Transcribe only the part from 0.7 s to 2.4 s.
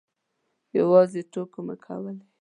یوازې ټوکې مو کولې.